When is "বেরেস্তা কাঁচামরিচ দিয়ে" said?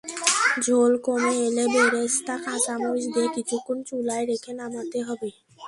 1.73-3.29